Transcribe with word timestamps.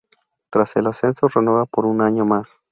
Tras 0.49 0.75
el 0.77 0.87
ascenso, 0.87 1.27
renueva 1.27 1.67
por 1.67 1.85
un 1.85 2.01
año 2.01 2.25
más. 2.25 2.59